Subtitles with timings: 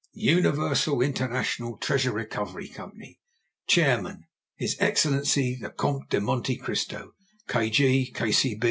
[0.15, 3.19] UNIVERSAL INTERNATIONAL TREASURE RECOVERY COMPANY.
[3.67, 4.23] Chairman.
[4.57, 7.13] His Excellency the COMTE DE MONTE CRISTO.